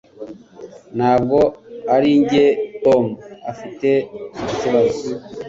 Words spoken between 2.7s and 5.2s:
Tom afite ikibazo